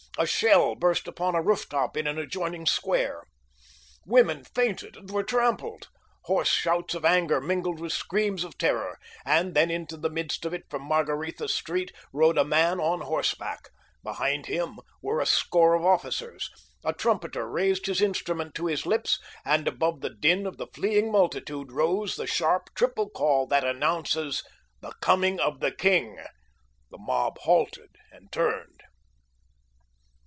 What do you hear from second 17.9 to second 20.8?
instrument to his lips, and above the din of the